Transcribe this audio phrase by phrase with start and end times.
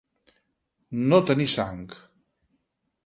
[1.11, 1.85] No tenir sang.